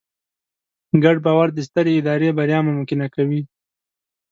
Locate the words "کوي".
3.15-3.41